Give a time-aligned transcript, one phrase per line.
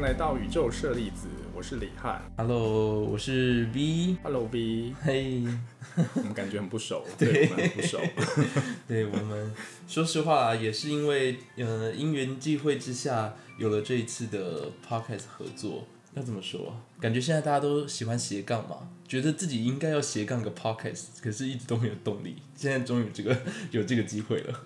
[0.00, 2.22] 迎来到宇宙舍利子，我是李翰。
[2.38, 4.16] Hello，我是 V。
[4.22, 5.44] Hello V，嘿，
[6.16, 8.00] 我们感觉很不熟， 对，我们很不熟。
[8.88, 9.52] 对我们
[9.86, 15.86] 说实话，也是因为呃因缘际会之下，有了这一次的 podcast 合作。
[16.14, 16.74] 要怎么说？
[16.98, 22.36] 感觉现在大家都喜欢斜杠嘛，觉得自己应该要斜杠个 podcast，可是一直都没有动力。
[22.56, 23.38] 现在终于这个
[23.70, 24.60] 有这个机会了。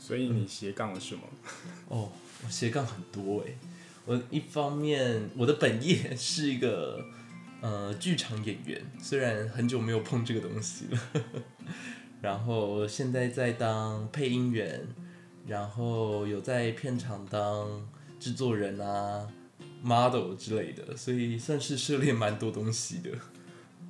[0.00, 1.22] 所以你斜杠了什么？
[1.86, 2.10] 哦，
[2.44, 3.56] 我斜杠很多诶。
[4.04, 7.04] 我一方面我的本业是一个
[7.60, 11.00] 呃剧场演员，虽然很久没有碰这个东西了，
[12.20, 14.86] 然后现在在当配音员，
[15.46, 17.88] 然后有在片场当
[18.18, 19.28] 制作人啊、
[19.82, 23.10] model 之类的，所以算是涉猎蛮多东西的。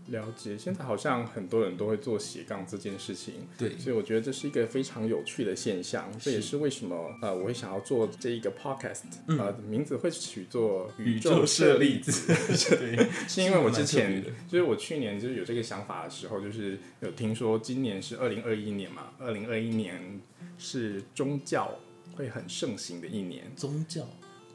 [0.08, 6.10] 了解，现在好像很多人都会做斜杠这件事情，对，所以我觉得这是一个非常有趣的现象。
[6.18, 12.34] 这也是为什么呃我会想要做这一个 podcast，、呃名字会取做宇宙舍利子，
[12.76, 20.20] 对，是因为我之前的就是我去年就是有这个想法的时候，就是有听说今年是二零二一年嘛，二零二一年
[20.58, 21.78] 是宗教
[22.16, 23.44] 会很盛行的一年。
[23.56, 24.06] 宗教，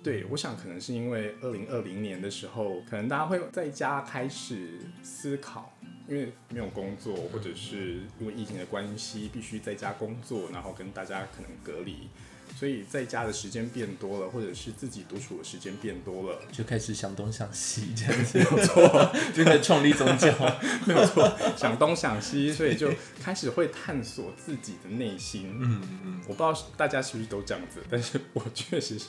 [0.07, 5.77] 对，我想可能是因为二零二零年的时候，可能大家会在家开始思考，
[6.07, 12.07] 因为没有工作，或者是因为疫情的关系，必须在家工作，然后跟大家可能隔离，
[12.55, 16.39] 所以在家的时间变多了，或者是自己独处的时间变多了。
[16.53, 20.33] 就开始想东想西这样子，没有错，就开始创立宗教。
[20.87, 22.89] 没有错，想东想西，所以就
[23.21, 25.53] 开始会探索自己的内心。
[25.61, 29.07] 嗯嗯，我不知道大家是不是都这样子，但是我确实是，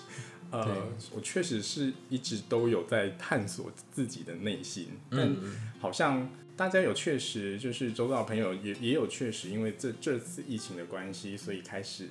[0.50, 12.08] 呃，我确实是一直都有在探索自己的内心，但嗯好像大家有确实就是周遭的朋友也也有确实因为这这次疫情的关系，所以开始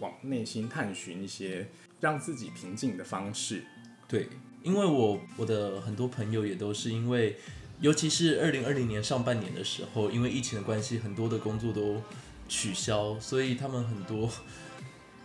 [0.00, 1.68] 往内心探寻一些
[2.00, 3.62] 让自己平静的方式。
[4.08, 4.28] 对，
[4.62, 7.36] 因为我我的很多朋友也都是因为，
[7.80, 12.02] 尤其是二零二零年上半年的时候，因为疫情的关系，很多的工作都
[12.48, 14.30] 取消，所以他们很多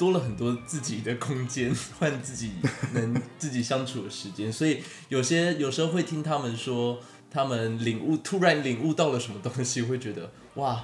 [0.01, 2.53] 多了很多自己的空间， 换自己
[2.93, 10.83] 能自己相处的时间，所以有些有时候会听他们说，他们领悟突然领悟到了什么东西，会觉得哇，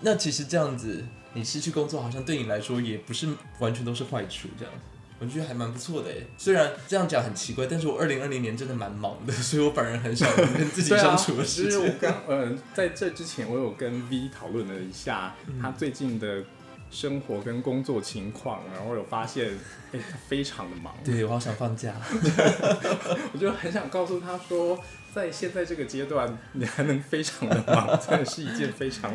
[0.00, 3.28] 那其实这样子，你失去工作好像对你来说也不是
[3.58, 4.72] 完全都是坏处，这样。
[5.18, 11.70] 我觉得还蛮不错的诶，虽然这样讲很奇怪，但是我二零二零年真的蛮忙的，所以我反而很少有跟自己相处的就时间。
[11.72, 16.44] 是我刚呃，在这之前，我有跟 V 讨论了一下嗯他最近的
[16.90, 19.50] 生活跟工作情况，然后有发现，
[19.92, 20.94] 哎、他非常的忙。
[21.04, 21.94] 对，我好想放假。
[23.32, 24.78] 我就很想告诉他说，
[25.14, 29.12] 在现在这个阶段，你还能非常的忙， 真的是一件非常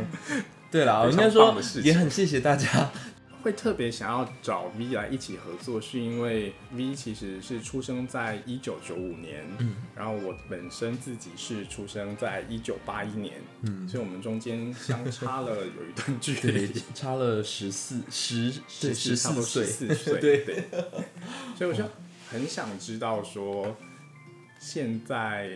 [0.69, 2.89] 对啦，我应该说也很谢谢大家。
[3.41, 20.45] 会特别想要找 V 来一起合作，是因为 V 其实是出生在一九九五年，嗯，然后我本身自己是出生在一九八一年，嗯，所以我们中间相差了有一段距对离，，差了十四十对十四岁，十四岁，对。
[20.45, 20.63] 对，
[21.57, 21.83] 所以我就
[22.29, 23.75] 很想知道说，
[24.59, 25.49] 现在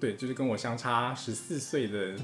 [0.00, 2.14] 对，就是跟我相差十四岁的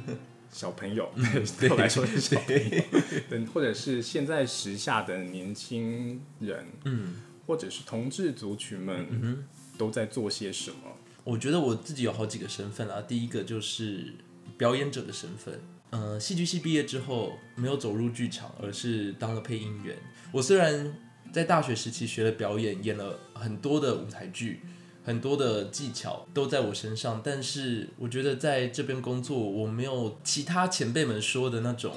[0.50, 1.10] 小朋友，
[1.60, 2.82] 对 我来说是小朋友，
[3.28, 9.44] 对，或者是现在时下的年轻人，嗯或者是同志族群们，嗯。
[9.78, 10.96] 都在做些什么？
[11.22, 13.00] 我觉得我自己有好几个身份啦。
[13.00, 14.12] 第一个就是
[14.56, 15.60] 表演者的身份。
[15.90, 19.96] 呃，戏剧系毕业之后没有走入剧场，而是当了配音员。
[20.32, 20.92] 我虽然
[21.32, 24.62] 在大学时期学了表演，演了很多的舞台剧，
[25.08, 31.92] 很多的技巧都在我身上，但是我觉得在这边工作，我没有其他前辈们说的那种。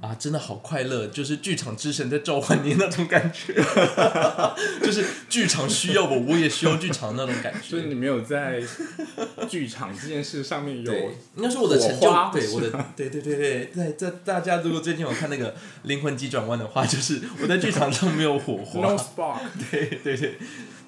[0.00, 3.52] 啊，真的好快乐，就是剧场之神在召唤你那种感觉，
[4.82, 7.60] 就是剧场需要我，我也需要剧场那种感觉。
[7.60, 8.62] 所以你没有在
[9.46, 15.52] 剧场这件事上面有对，应该说我的成就对我的，对对对对，在在大家如果最近有看那个
[15.82, 19.40] 《灵魂急转弯》的话，就是我在剧场上没有火 no 花，spark，
[19.70, 20.38] 对对对，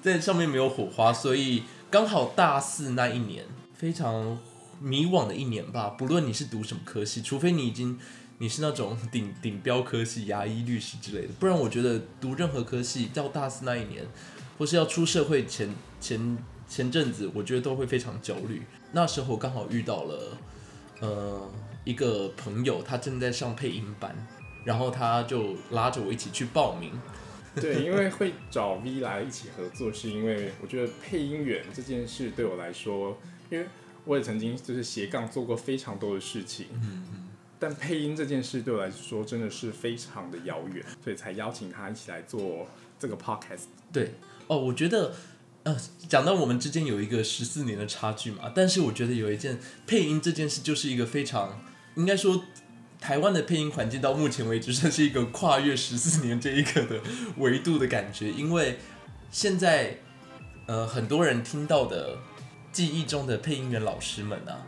[0.01, 1.61] 在上面没有火花，所以
[1.91, 3.45] 刚好大四那一年
[3.77, 4.39] 非常
[4.81, 5.89] 迷惘的一年吧。
[5.89, 7.99] 不论你是读什么科系，除非你已经
[8.43, 14.05] 你是那种顶顶标科系，牙医、律师之类的，不然我觉得读任何科系到大四那一年，
[14.57, 15.69] 或是要出社会前
[16.01, 16.37] 前
[16.67, 18.63] 前阵子，我觉得都会非常焦虑。
[18.91, 20.37] 那时候刚好遇到了
[20.99, 21.49] 呃
[21.85, 24.13] 一个朋友，他正在上配音班，
[24.65, 26.91] 然后他就拉着我一起去报名。
[27.55, 33.17] 对，因为 会找 V 来一起合作，是因为我觉得配音员这件事对我来说，
[33.49, 33.65] 因为
[34.03, 36.67] 我也曾经就是斜杠做过非常多的事情，
[37.63, 42.67] 但配音这件事对我来说真的是非常的遥远，所以才邀请他一起来做
[42.99, 43.67] 这个 podcast。
[43.93, 44.15] 对
[44.47, 45.15] 哦，我觉得
[45.63, 45.73] 呃，
[46.09, 49.57] 讲到我们之间有一个十四年的差距嘛，但是我觉得有一件
[49.87, 51.61] 配音这件事就是一个非常
[51.95, 52.43] 应该说。
[53.03, 57.01] 台湾的配音环境到目前为止算是一个跨越十四年这一个的
[57.37, 58.79] 维度的感觉，因为
[59.29, 59.97] 现在
[60.67, 62.19] 呃很多人听到的
[62.71, 64.65] 记忆中的配音员老师们啊，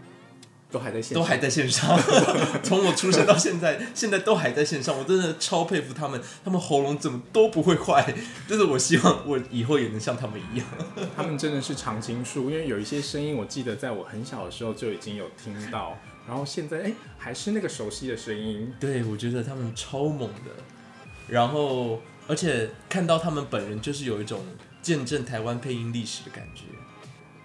[0.71, 1.97] 都还在线，都还在线上。
[2.63, 8.13] 从我出生到现在，现在都还在线上，我真的超佩服他们，他们喉咙怎么都不会坏。
[8.47, 10.67] 就是我希望我以后也能像他们一样。
[11.15, 15.97] 他们真的是常青树，因为有一些声音，我记得在我很小的时候就已经有听到。
[16.27, 18.73] 然后现在哎，还是那个熟悉的声音。
[18.79, 20.51] 对，我觉得他们超猛的。
[21.27, 24.43] 然后，而且看到他们本人，就是有一种
[24.81, 26.63] 见证台湾配音历史的感觉。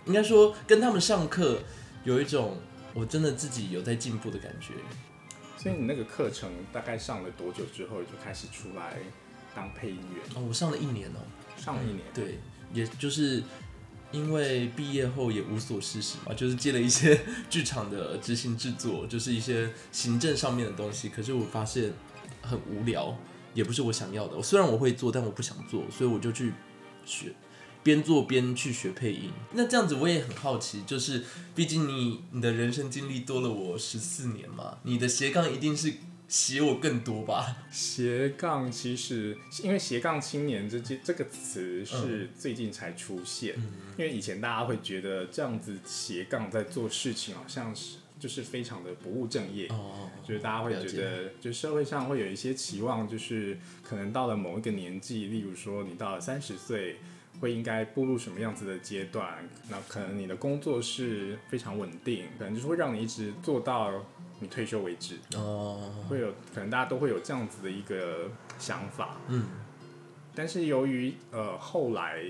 [0.07, 1.59] 应该说，跟他们上课
[2.05, 2.57] 有一种
[2.95, 4.75] 我真的自己有在进步的感觉。
[5.57, 8.97] 所以你那个课程大概上了多久之后就开始出来
[9.55, 10.25] 当配音员？
[10.35, 11.21] 哦，我上了一年哦，
[11.57, 12.01] 上了一年。
[12.15, 12.39] 对，
[12.73, 13.43] 也就是。
[14.13, 21.09] 因为毕业后也无所事事嘛，就是接了一些剧场的执行制作，就是一些行政上面的东西。
[21.09, 21.93] 可是我发现
[22.43, 23.17] 很无聊，
[23.55, 24.43] 也不是我想要的。
[24.43, 26.53] 虽然我会做，但我不想做，所以我就去
[27.05, 27.33] 学，
[27.83, 29.31] 边做边去学配音。
[29.53, 31.25] 那这样子我也很好奇，就是
[31.55, 35.95] 毕竟你你的人生经历多了我十四年嘛，你的斜杠一定是。
[36.31, 37.57] 写我更多吧。
[37.73, 43.57] 斜杠其实因为斜杠青年这这这个词是最近才出现，
[43.99, 57.01] 因为以前大家会觉得这样子斜杠在做事情好像是就是非常的不务正业，哦就是大家会觉得就社会上会有一些期望，就是可能到了某一个年纪，例如说你到了三十岁，
[57.41, 59.49] 会应该步入什么样子的阶段？
[59.69, 64.05] 那可能你的工作是非常稳定，可能就是会让你一直做到。
[64.43, 69.45] 你退休为止哦，会有可能大家都会有这样子的一个想法，嗯，
[70.35, 72.25] 但是由于呃后来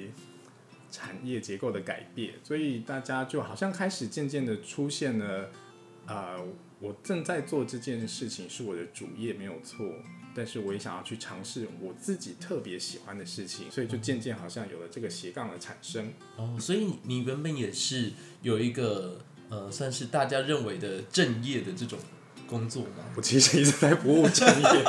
[0.90, 5.50] 产业结构的改变，所以大家就好像开始渐渐的出现了，
[6.08, 6.44] 呃，
[6.80, 9.86] 我正在做这件事情是我的主业没有错，
[10.34, 16.12] 但是我也想要去尝试我自己特别喜欢的事情，所以就渐渐好像有了这个斜杠的产生。
[16.36, 18.12] 哦，所以你原本也是
[18.42, 19.20] 有一个。
[19.50, 21.98] 呃，算是大家认为的正业的这种
[22.46, 23.04] 工作吗？
[23.16, 24.82] 我其实一直在不务正业。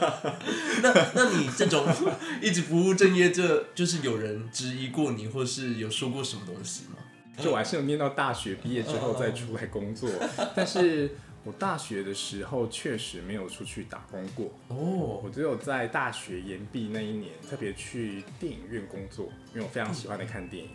[0.82, 1.86] 那那你这种
[2.40, 6.96] 一直不务正业，这就是有人质疑过你，或是有说过什么东西吗？
[7.38, 10.08] 就我还是有念到大学毕业之后再出来工作，
[10.56, 11.14] 但是
[11.44, 14.52] 我大学的时候确实没有出去打工过。
[14.68, 20.70] 哦，我只有在大学研毕那一年特别去电影院工作，因为我非常喜欢的看电影，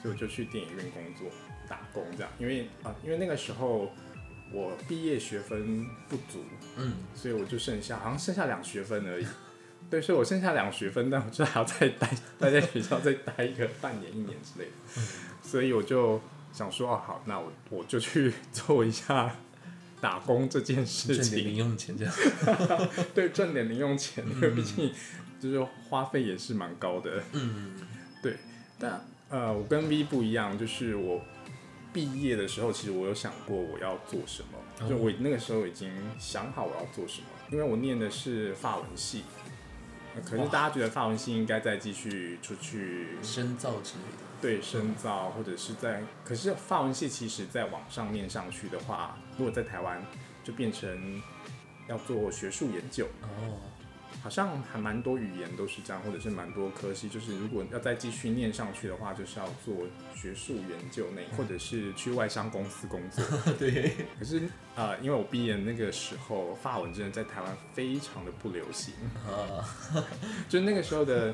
[0.00, 1.30] 所以我就去电影院工作。
[1.68, 3.92] 打工这样，因为啊，因为那个时候
[4.52, 6.44] 我毕业学分不足，
[6.76, 9.26] 嗯，所以我就剩下好像剩下两学分而已。
[9.88, 12.10] 对，所以我剩下两学分，但我就还要再待
[12.40, 15.02] 待在学校再待一个半年、一年之类的。
[15.42, 16.20] 所以我就
[16.52, 19.32] 想说，哦，好，那我我就去 做一下
[20.00, 22.14] 打工这件事情，挣点零用钱这样。
[23.14, 24.92] 对，赚点零用钱，因为毕竟
[25.40, 27.22] 就是花费也是蛮高的。
[27.32, 27.74] 嗯，
[28.22, 28.36] 对。
[28.78, 31.22] 但呃，我跟 V 不一样，就是我。
[31.92, 39.24] 毕业的时候，其实我有想过我要做什么，就我那个时候已经想好我要做什么，因为我念的是法文系，
[40.24, 50.04] 可是大家觉得法文系应该再继续出去深造之类的，对，深造或者是在，可是法文系其实在往上念上去的话，如果在台湾
[50.42, 51.22] 就变成
[51.88, 53.06] 要做学术研究。
[53.22, 53.58] 哦。
[54.22, 59.74] 好像还蛮多语言都是这样，或者是蛮多科系，就是如果要再继续念上去的话，就是要做
[60.14, 63.24] 学术研究那，或者是去外商公司工作。
[63.58, 63.94] 对。
[64.18, 64.42] 可是
[64.76, 68.92] 啊，因为我毕业那个时候，法文真的在台湾非常的不流行。
[69.26, 69.64] 啊。
[70.50, 71.32] 就那个时候的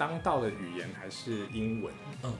[0.00, 1.92] 当道的语言还是英文，
[2.22, 2.32] 嗯，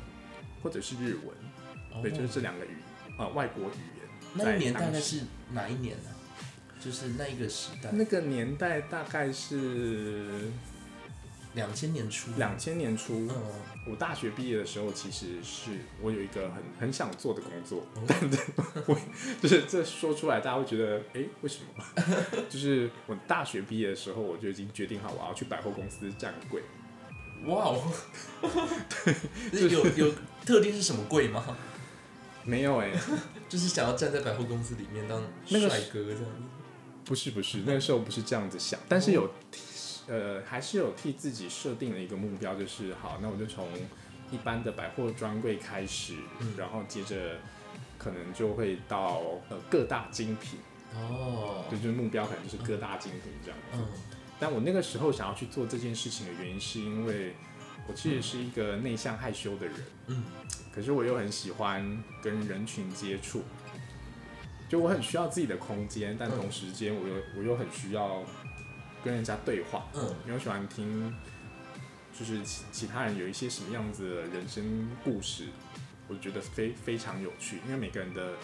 [0.62, 2.70] 或者是日文，对，就是这两个语
[3.18, 4.08] 啊外国语言。
[4.32, 6.10] 那一年大概是哪一年呢？
[6.82, 10.50] 就是那一个时代，那个年代大概是
[11.52, 12.30] 两千年初。
[12.38, 13.28] 两千年初，
[13.86, 18.38] 我大学毕业的时候，其实是我有一个很 很想做的工作，但是
[18.86, 18.98] 我
[19.42, 21.84] 就是这说出来，大家会觉得，哎，为什么？
[22.48, 26.62] 就是我大学毕业的时候，我就已经决定好我要去百货公司站柜。
[27.46, 27.92] 哇哦！
[29.50, 31.44] 对， 有有特定是什么贵吗？
[32.44, 32.92] 没有哎，
[33.48, 36.22] 就是想要站在百货公司里面当帅哥这样。
[37.04, 39.30] 不是不是，那个时候不是这样子想，但是有，
[40.06, 43.66] 呃，还是有替自己设定了一个目标，就是好，那我就从
[44.30, 46.14] 一般的百货专柜开始，
[46.56, 47.38] 然后接着
[47.98, 50.60] 可能就会到呃各大精品
[50.94, 53.78] 哦，对，就是目标可能就是各大精品这样子。
[54.40, 57.34] 但我那个时候想要去做这件事情的原因，是因为
[57.86, 60.24] 我其实是一个内向害羞的人，嗯，
[60.72, 63.42] 可是我又很喜欢跟人群接触，
[64.68, 68.22] 就我很需要自己的空间，但同时间我又我又很需要
[69.04, 70.02] 跟人家对话，嗯。
[70.24, 71.14] 因为我喜欢听，
[72.18, 75.48] 就是其其他人有一些什么样子的人生故事，
[76.08, 78.34] 我觉得非非常有趣，因为每个人的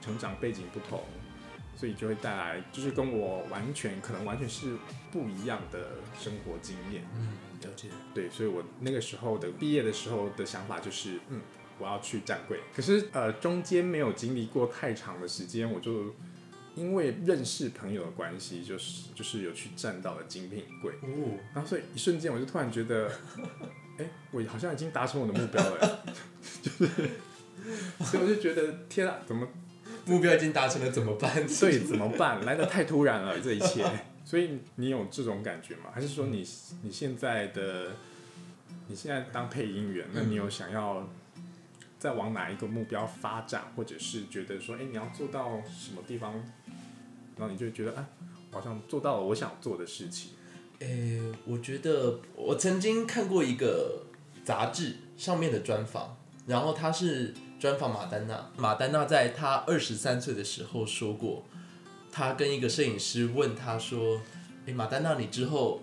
[0.00, 1.04] 成长背景不同，
[1.76, 4.76] 所以就会带来就是跟我完全可能完全是
[5.10, 7.04] 不一样的生活经验。
[7.14, 7.28] 嗯，
[7.62, 7.88] 了解。
[8.14, 11.40] 对，所以我那个时候的毕业的时候的想法就是，嗯，
[11.78, 12.60] 我要去站柜。
[12.74, 16.14] 可是呃，中间没有经历过太长的时间，我就
[16.76, 20.92] 因为认识朋友的关系，就是就是有去站到了精品柜。
[21.02, 23.10] 哦，然后所以一瞬间我就突然觉得，
[23.98, 26.04] 哎、我好像已经达成我的目标了，
[26.62, 26.86] 就是，
[28.00, 29.46] 所以我就觉得天啊，怎么
[30.06, 31.32] 目标已经达成了，怎么办？
[31.60, 32.44] 对怎么办？
[32.44, 33.84] 来的太突然了，这一切。
[34.24, 35.90] 所以你有这种感觉吗？
[35.92, 36.46] 还是说你
[36.82, 37.90] 你现在的
[38.88, 41.06] 你现在当配音员，那你有想要
[41.98, 46.32] 再往哪一个目标发展，或者是觉得说，哎、你要做到什么地方，
[47.36, 48.08] 然后你就觉得，啊，
[48.50, 50.32] 好像做到了我想做的事情。
[50.80, 54.06] 诶、我觉得我曾经看过一个
[54.44, 58.50] 杂志上面的专访，然后他是专访马丹娜。
[58.56, 61.44] 马丹娜在她二十三岁的时候说过，
[62.12, 64.20] 她跟一个摄影师问他说
[64.66, 65.80] ：“诶、马丹娜，你之后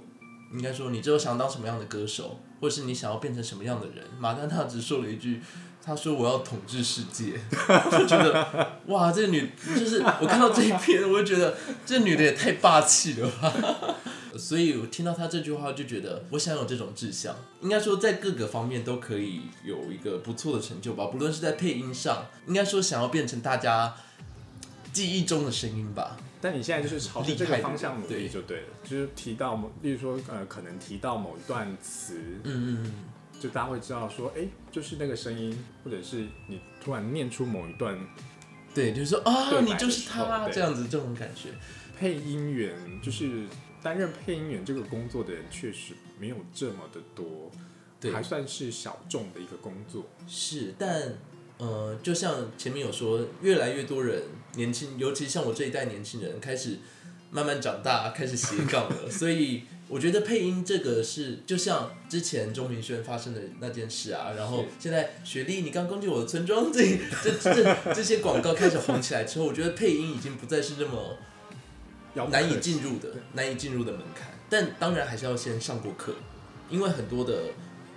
[0.54, 5.42] 应该说你之后想当什么样的歌手，或是你想要变成什么样的人？”马丹娜只说了一句。
[5.84, 7.34] 她说：“我要统治世界。”
[7.92, 13.52] 就觉得，哇，这个女就是我看到这一篇，我就觉得这女的也太霸气了吧。
[14.38, 21.06] 所以我听到他这句话，就觉得我想有这种志向，应该说在各个方面都可以有一个不错的成就吧。
[21.06, 23.96] 不论是在配音上，应该说想要变成大家
[24.94, 26.18] 记忆中的声音吧。
[26.40, 32.94] 但你现在就是朝着这个方向努力就对了，就是提到某，例如说呃，可能提到某一段词，嗯嗯
[33.40, 38.08] 就大家会知道说，哎、就是那个声音，或者是你突然念出某一段嗯，
[38.74, 41.50] 对，就是说啊，你就是他对这样子，这种感觉。
[42.00, 42.74] 配音员，
[43.04, 43.46] 就是
[43.82, 47.52] 担任配音员这个工作的人，确实没有这么的多，
[48.00, 50.06] 对还算是小众的一个工作。
[50.28, 51.18] 是，但
[51.58, 54.24] 呃，就像前面有说，越来越多人
[54.56, 56.78] 年轻，尤其像我这一代年轻人，开始
[57.30, 59.10] 慢慢长大，开始斜杠了。
[59.10, 66.82] 所以我觉得配音这个是，就像之前钟明轩发生的那件事啊，然后现在雪莉，你刚攻击我的村庄，这
[67.24, 71.18] 这这这些广告开始红起来之后，我觉得配音已经不再是那么
[72.30, 76.14] 难以进入的难以进入的门槛，但当然还是要先上过课，
[76.70, 77.46] 因为很多的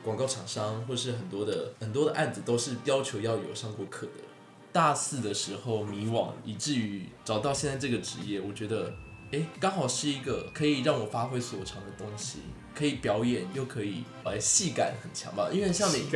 [0.03, 4.25] 广告厂商或是很多的很多的案子都是要求要有上过课的。
[4.73, 8.93] 大四的时候迷惘，以至于找到现在这个职业，我觉得，
[9.31, 12.41] 诶，刚好是一个可以让我发挥所长的东西，
[12.75, 15.49] 可以表演又可以，呃，戏感很强吧？
[15.53, 16.09] 因为像你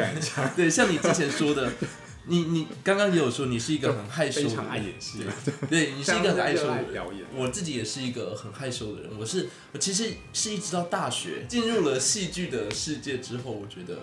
[0.57, 1.71] 对，像你之前说的，
[2.28, 5.25] 你你刚刚也有说你是一个很害羞的人，非常爱演戏，
[5.68, 6.76] 对你是一个很害羞的人。
[6.76, 7.25] 爱表演。
[7.35, 13.99] 我自己也是一个很害羞的人，我是我其实是一直到大学进入了戏剧的世界之后，我觉得，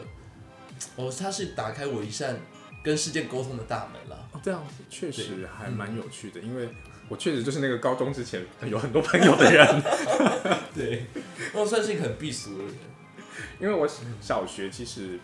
[0.95, 2.39] 哦，它是打开我一扇
[2.83, 4.27] 跟世界沟通的大门了。
[4.31, 6.69] 哦，这样确实还蛮有趣的，因为
[7.07, 9.83] 我确实就是那个高中之前有很多朋友的人，
[10.73, 11.05] 对，
[11.53, 12.73] 我算是一个很避俗的人。
[13.59, 13.87] 因为我
[14.21, 15.17] 小学其实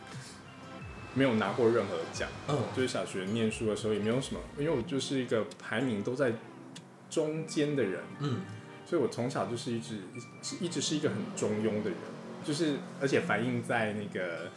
[1.14, 2.30] 没有拿过任何奖。
[2.48, 6.34] 嗯，就是小学念书的时候也没有什么，因为我就是一个排名都在
[7.10, 8.42] 中间的人，嗯，
[8.86, 9.98] 所以我从小就是一直
[10.60, 12.00] 一直是一个很中庸的人，
[12.44, 14.50] 就是而且反映在那个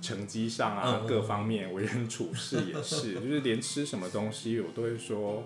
[0.00, 5.44] 成绩上啊各方面为人处事也是， 就是连吃什么东西我都会说。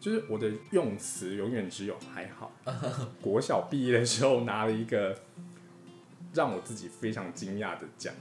[0.00, 2.50] 就是我的用词永远只有还好。
[3.22, 5.16] 国小毕业的时候拿了一个
[6.34, 8.12] 让我自己非常惊讶的奖，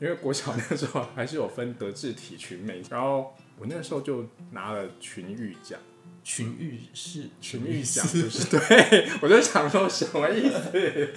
[0.00, 5.78] 因为国小那时候还是有分德智体群美，然后我那个时候就拿了群育奖。
[6.22, 11.12] 群育是群育奖就是 对我就想说什么意思？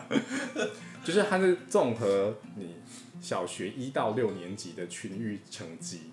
[1.04, 2.76] 就是它是综合你
[3.20, 6.10] 小学一到六年级的群育成绩，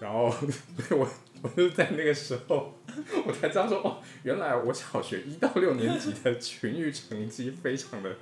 [0.00, 0.32] 然后
[0.76, 1.08] 所以我
[1.42, 2.78] 我就在那个时候
[3.26, 8.16] 我才知道说哦，原来我小学一到六年级的群育成绩非常的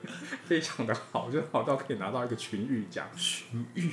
[0.44, 3.06] 非常的好，就好到可以拿到一个群育奖。
[3.14, 3.90] 群育，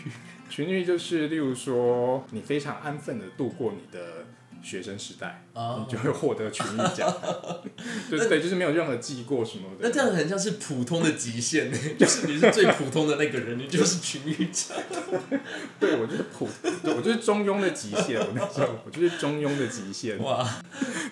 [0.50, 4.26] 群育就是例如说你非常安分的度过你的
[4.64, 7.14] 学生时代，啊你就会获得群益奖。
[8.10, 9.88] 对对，就是没有任何记过什么的。
[9.88, 14.78] 那这样很像是普通的极限呢， 就是你是最普通的那个人，你 就是群益奖。
[15.80, 16.48] 对，我就是普，
[16.84, 18.20] 对我就是中庸的极限。
[18.20, 20.18] 我那时候我就是中庸的极限。
[20.22, 20.48] 哇，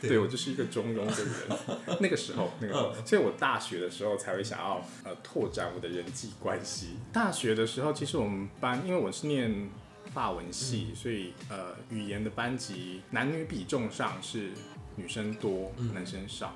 [0.02, 1.98] 对我就是一个中庸的人。
[2.00, 6.98] 那个时候，那个时候，所以我大学的时候才会想要呃拓展我的人际关系。
[7.14, 9.70] 大学的时候，其实我们班因为我是念
[10.16, 14.52] 法文系，所以呃语言的班级男女比重上是
[14.96, 16.56] 女生多，男生少。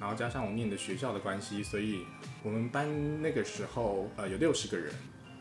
[0.00, 2.00] 然后加上我念的学校的关系，所以
[2.42, 4.92] 我们班那个时候呃有六十个人，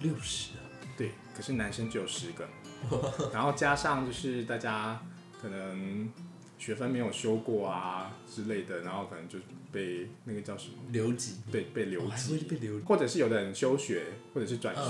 [0.02, 0.62] 六十啊，
[0.96, 2.48] 对，可是男生只有十个，
[3.34, 5.00] 然后加上就是大家
[5.42, 6.12] 可能
[6.58, 9.40] 学分没有修过啊之类的，然后可能就
[9.72, 12.80] 被那个叫什么，留级，被被留级，被留。
[12.82, 14.82] 或者是有的人休学，或者是转学，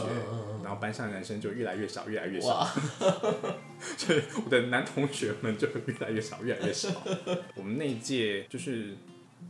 [0.63, 2.65] 然后班上男生就越来越少，越来越少，哇，
[3.97, 6.89] 所以我的男同学们就越来越少，越来越少。
[7.55, 8.95] 我们那一届就是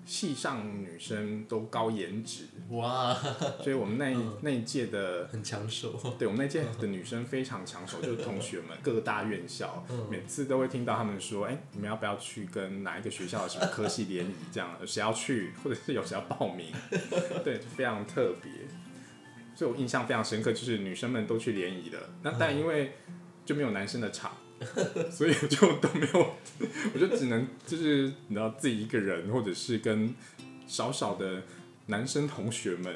[0.06, 3.14] 系上女生都高颜值，哇，
[3.62, 5.94] 所以我们那一嗯那一届的很抢手。
[6.18, 14.34] 对我们那届的女生非常抢手， 就是同学们各大院校，嗯每次都会听到他们说：“哎、你们要不要去跟哪一个学校的什么科系联谊？
[14.52, 16.68] 这样谁要去，或者是有谁要报名？”
[17.44, 18.52] 对，就非常特别。
[19.56, 22.00] 所以我印象非常深刻，就是女生们都去联谊了。
[22.22, 22.94] 那但因为
[23.44, 24.38] 就没有男生的场，
[25.12, 26.34] 所以我就都没有，
[26.94, 30.14] 我就只能就是你知道自己一个人，或者是跟
[30.68, 31.44] 少少的
[31.88, 32.96] 男生同学们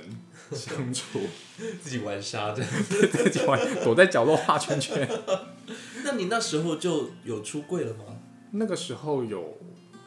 [0.52, 1.20] 相处。
[1.82, 2.64] 自己玩沙 子。
[2.64, 5.08] 自己玩，躲在角落画圈圈。
[6.04, 8.06] 那你那时候就有出柜了吗？
[8.54, 9.58] 那个时候有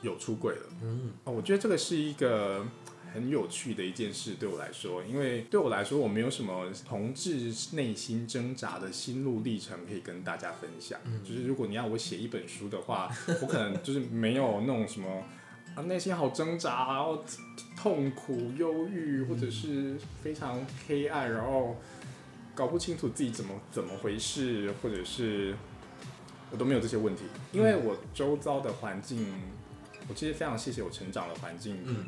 [0.02, 2.66] 有出柜了，嗯，哦，我觉得这个是一个
[3.14, 10.98] 很有趣的一件事，对我来说，因为对我来说，我没有什么同志内心挣扎的心路历程可以跟大家分享。
[11.22, 13.08] 就是如果你要我写一本书的话，
[13.40, 15.22] 我可能就是没有那种什么
[15.76, 17.24] 啊内心好挣扎，然后
[17.76, 21.76] 痛苦、忧郁，或者是非常黑暗，然后
[22.52, 25.54] 搞不清楚自己怎么怎么回事，或者是
[26.50, 29.24] 我都没有这些问题，因为我周遭的环境，
[30.08, 32.06] 我其实非常谢谢我成长的环境，嗯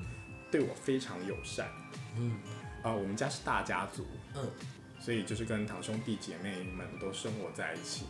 [0.50, 1.68] 对我非常友善。
[2.16, 2.38] 嗯。
[2.82, 4.06] 啊、我们家是大家族，
[4.36, 4.48] 嗯，
[5.00, 8.04] 所以就是跟堂兄弟姐妹们都生活在一起，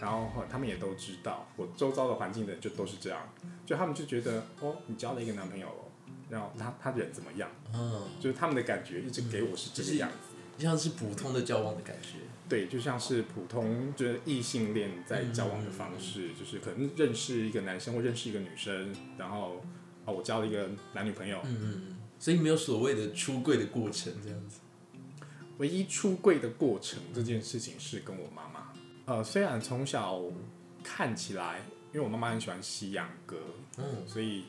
[0.00, 3.20] 然后他们也都知道，我周遭的环境的就都是这样，
[3.66, 5.84] 就他们就觉得哦，你交了一个男朋友了，
[6.30, 10.34] 然后他他人怎么样，嗯，就是他们的感觉一直给我是这个样子。
[10.56, 12.18] 就像是普通的交往的感觉。
[12.48, 19.62] 对，就像是普通就是异性恋在交往的方式，就是可能认识一个男生或认识一个女生，然后
[20.04, 24.60] 哦，我交了一个男女朋友，嗯嗯嗯，所以没有所谓的出柜的过程这样子。
[25.58, 28.72] 唯一出柜的过程这件事情是跟我妈妈。
[29.04, 30.20] 呃，虽然从小
[30.82, 31.60] 看起来，
[31.92, 33.36] 因为我妈妈很喜欢西洋歌，
[33.76, 34.44] 嗯所以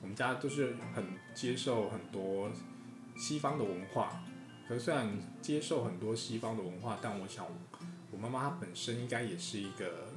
[0.00, 2.50] 我们家都是很接受很多
[3.16, 4.22] 西方的文化。
[4.66, 5.10] 可是虽然
[5.42, 7.46] 接受很多西方的文化，但我想
[8.10, 10.07] 我妈妈她本身应该也是一个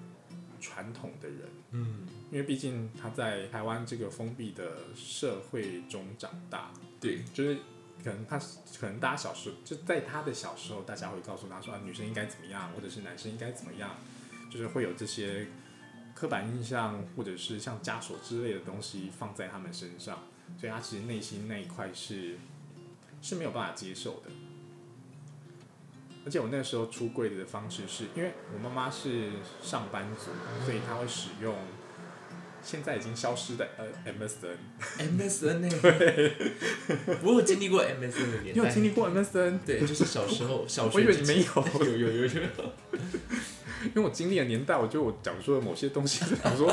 [0.61, 1.39] 传统的人，
[1.71, 7.55] 嗯，因为毕竟他在台湾这个封闭的社会中长大，对，就是
[8.03, 8.39] 可能他
[8.79, 13.97] 可能大家小时候就在他的小时候，大家会告诉他说、啊、女生应该怎么样，或者是男生应该怎么样，
[14.49, 15.47] 就是会有这些
[16.13, 20.23] 刻板印象或者是像枷锁之类的东西放在他们身上，
[20.59, 22.37] 所以他其实内心那一块是
[23.21, 24.29] 是没有办法接受的。
[26.25, 29.29] 而且我那个时候出柜的方式是因为我妈妈是
[29.61, 30.31] 上班族，
[30.65, 31.55] 所以她会使用
[32.63, 34.57] 现在已经消失的呃 MSN。
[34.99, 36.31] MSN 那个？
[37.23, 38.51] 我有经历过 MSN 的年代。
[38.53, 39.59] 你有经历过 MSN？
[39.65, 40.95] 对，就是小时候小学。
[40.95, 41.45] 我以为你没有，
[41.85, 42.29] 有有有有。
[43.83, 46.71] 因为我经历的年代，我觉得我讲出了某些东西，想说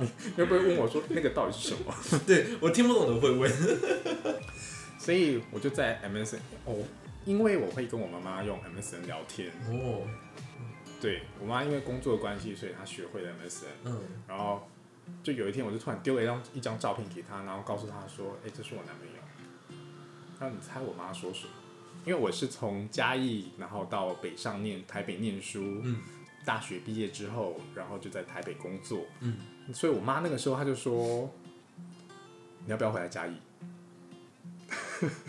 [0.00, 1.94] 你你会不会问我说那个到底是什么？
[2.26, 3.52] 对我听不懂的会问。
[4.98, 6.78] 所以我就在 MSN 哦，
[7.26, 10.06] 因为我会跟我妈妈用 MSN 聊天，哦，
[11.00, 14.00] 对我妈因为工作的关系，所以她学会了 MSN，嗯。
[14.26, 14.66] 然后
[15.22, 19.12] 就有一天我就突然丢了一张一张照片给她，然后告诉她说，哎、这是我男朋友。
[20.40, 21.52] 然后你猜我妈说什么？
[22.06, 26.00] 因为我是从嘉义，然后到北上念台北念书，嗯。
[26.44, 29.36] 大学毕业之后，然后就在台北工作，嗯，
[29.74, 31.28] 所以我妈那个时候她就说，
[32.64, 33.34] 你要不要回来嘉义？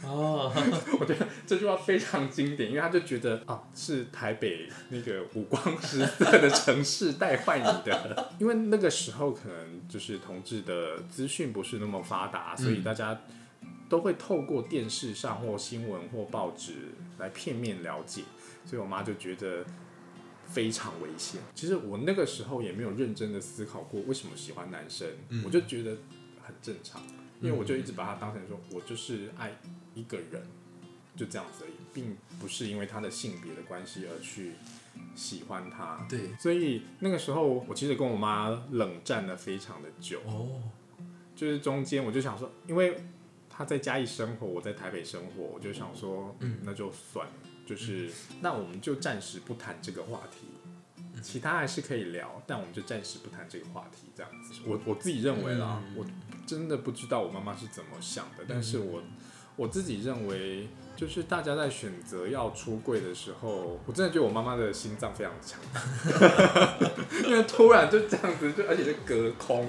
[0.04, 0.52] 哦，
[1.00, 8.32] 我觉得这句话非常经典，因为他就觉得啊，是台北那个五光十色的城市带坏你的。
[8.40, 13.22] 因为那个时候可能就是同志的资讯不是那么发达，所以大家
[13.90, 16.74] 都会透过电视上或新闻或报纸
[17.18, 18.24] 来片面了解，
[18.66, 19.66] 所以我妈就觉得
[20.46, 21.42] 非常危险。
[21.56, 25.98] 其实我那个时候也没有认真的思考过为什么喜欢男生，嗯我就觉得
[26.42, 27.02] 很正常，
[27.40, 29.52] 因为我就一直把他当成说我就是爱
[29.94, 30.42] 一个人，
[31.16, 34.54] 就这样子而已，并不是因为他的性别的关系而去
[35.16, 36.06] 喜欢他。
[36.10, 40.62] 对，所以那个时候，我其实跟我妈冷战了非常的久，哦，
[41.36, 43.04] 就是中间我就想说，因为
[43.50, 47.34] 他在嘉义生活，我在台北生活，我就想说，嗯，那就算了，
[47.66, 48.10] 就是
[48.42, 50.48] 那我们就暂时不谈这个话题，
[51.28, 54.62] 其他还是可以聊，但我们就暂时不谈这个话题，这样子。
[54.66, 56.06] 我我自己认为啦，嗯我
[56.46, 59.04] 真的不知道我妈妈是怎么想的，但是我
[59.58, 60.70] 我自己认为。
[60.98, 65.60] 就是大家在选择要出柜的时候，我真的觉得我妈妈的心脏非常强，
[67.24, 69.68] 因为突然就这样子，就而且是隔空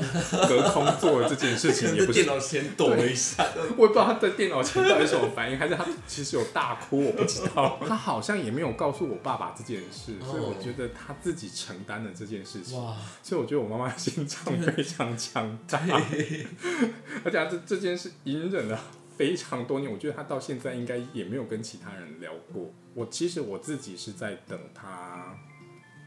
[0.48, 3.46] 隔空做这件事情， 也不是电脑先抖了一下，
[3.76, 7.78] 我也不知道他在电脑前到底什么反应，还是他其实有大哭，我不知道。
[7.86, 12.82] 他好像也没有告诉我爸爸这件事，所以我觉得他自己承担了这件事情。
[12.82, 15.78] 哇，所以我觉得我妈妈心脏非常强大，
[17.22, 18.80] 而且她这这件事隐忍了
[19.18, 19.92] 非常多年。
[19.92, 22.72] 我觉得他到现在应该也没有跟其他人聊过。
[22.94, 25.36] 我其实我自己是在等他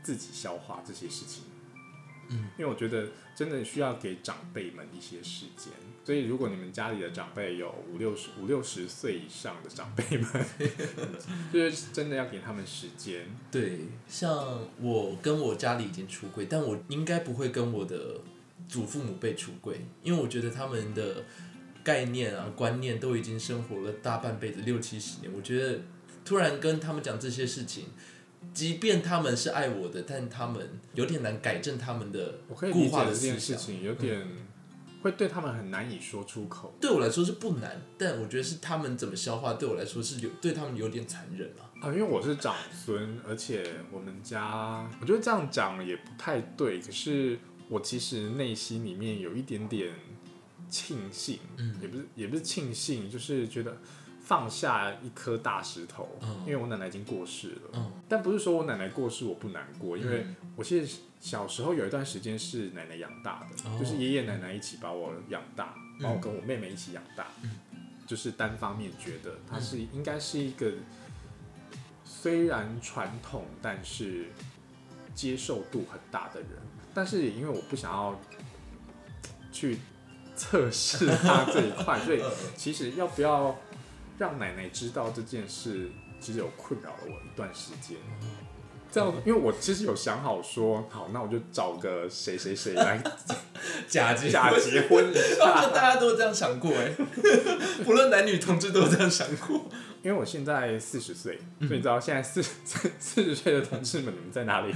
[0.02, 1.43] 自己消化这些事情。
[2.30, 5.74] 嗯，因为我觉得真的需要给长辈们一些时间，
[6.06, 10.45] 所以如果你们家里的长辈有五六十五六十岁以上的长辈们，
[11.52, 13.26] 就是真的要给他们时间。
[13.52, 18.21] 对，像我跟我家里已经出柜，但我应该不会跟我的
[18.69, 21.26] 祖父母辈出柜，因为我觉得他们的
[21.84, 25.32] 概念啊、观念都已经生活了大半辈子，六七十年。
[25.36, 25.80] 我觉得
[26.24, 27.86] 突然跟他们讲这些事情，
[28.54, 32.39] 即便他们是爱我的，但他们有点难改正他们的
[32.72, 33.39] 固化的这件。
[33.39, 34.28] 事情有点
[35.02, 36.76] 会对他们很难以说出口。
[36.80, 41.65] 对我来说是不难，但我觉得是他们怎么消化，对我来说是有对他们有点残忍啊。
[41.82, 46.80] 啊，因为我是长孙，而且我们家，我觉得这样讲也不太对。
[46.80, 49.91] 可是我其实内心里面有一点点
[50.72, 51.78] 庆幸，嗯。
[51.80, 53.78] 也不是也不是庆幸，就是觉得
[54.24, 56.40] 放下一颗大石头，嗯。
[56.40, 57.70] 因为我奶奶已经过世了。
[57.74, 57.92] 嗯。
[58.10, 60.36] 但不是说我奶奶过世我不难过，因为嗯。
[60.56, 60.88] 我记得
[61.20, 63.78] 小时候有一段时间是奶奶养大的，哦。
[63.78, 67.52] 就是爷爷奶奶一起把我养大，把我跟我妹妹一起养大，嗯。
[68.08, 70.74] 就是单方面觉得她是应该是一个
[72.04, 74.26] 虽然传统，但是
[75.16, 76.50] 接受度很大的人，
[76.94, 78.20] 但是也因为我不想要
[79.52, 79.78] 去
[80.36, 82.22] 测试他这一块，所以
[82.56, 83.60] 其实要不要
[84.17, 85.89] 让奶奶知道这件事，
[86.20, 87.98] 其实有困扰了我一段时间。
[88.91, 93.02] 这样，因为我其实有想好说，好，那我就找个谁谁谁来
[93.88, 95.70] 假结假结婚一下。
[95.70, 96.91] 大家都这样想过哎，
[97.86, 99.70] 不论男女同志都有这样想过。
[100.04, 104.74] 因为我现在四十岁，所以你知道现在四四 四十岁的同志们，你们在哪里？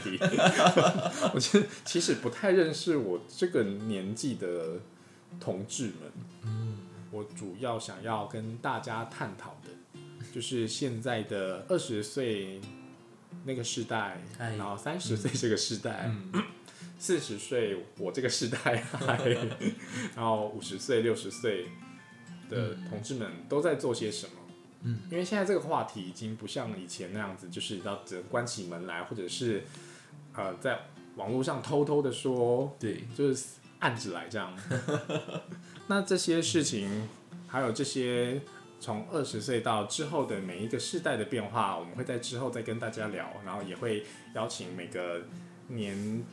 [1.34, 4.78] 我其实其实不太认识我这个年纪的
[5.40, 5.94] 同志们。
[6.44, 6.78] 嗯
[7.12, 9.70] 我主要想要跟大家探讨的，
[10.34, 12.60] 就是现在的二十岁
[13.46, 16.44] 那个世代，哎然后三十岁这个世代，嗯
[17.00, 19.18] 四十岁我这个世代，嗨
[20.16, 21.68] 然后五十岁、六十岁
[22.50, 24.34] 的同志们都在做些什么？
[24.82, 29.64] 嗯，因为现在这个话题已经不像以前那样子，就是要关起门来，或者是
[30.34, 30.80] 呃在
[31.16, 33.46] 网络上偷偷的说，对，就是
[33.86, 34.52] 暗着来这样。
[35.88, 37.08] 那这些事情，
[37.48, 38.42] 还有这些
[38.80, 45.22] 从二十岁到之后的每一个世代的变化，我们会在之后再跟大家聊，然后也会邀请每个
[45.68, 46.24] 年。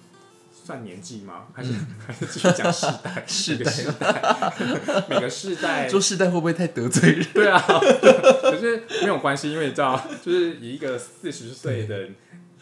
[0.65, 1.47] 算年纪吗？
[1.55, 1.73] 还是、
[2.07, 3.25] 还是继续讲世代？
[3.27, 3.73] 世代，
[5.09, 7.27] 每个世代做世代会不会太得罪人？
[7.33, 12.07] 对啊，可是没有关系，因为你知道，就是以一个四十岁的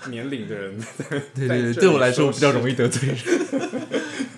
[0.07, 3.19] 年龄的人，对对对，对我来说我比较容易得罪人。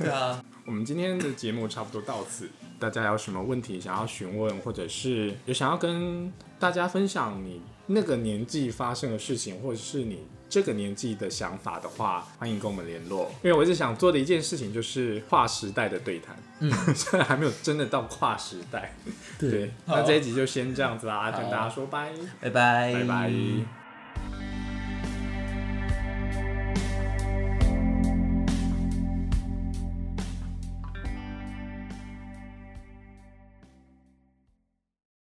[0.03, 13.33] 对啊， 我们今天的节目差不多到此，大家有什么问题想要询问，或者是有想要跟大家分享你那个年纪发生的事情，或者是你这个年纪的想法的话，欢迎跟我们联络。
[13.43, 18.95] 因为我一直想做的一件事情就是跨时代的对谈，嗯，虽 然还没有真的到跨时代，
[19.39, 19.97] 对，好。
[19.97, 21.41] 那这一集就先这样子啦，好。
[21.41, 23.33] 跟大家说拜，拜拜，拜拜。